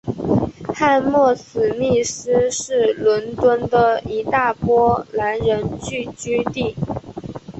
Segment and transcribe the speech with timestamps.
[0.73, 6.75] 汉默史密斯是伦敦的一大波兰人聚居地。